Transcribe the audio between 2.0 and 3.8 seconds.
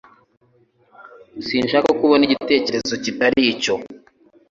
ubona igitekerezo kitari cyo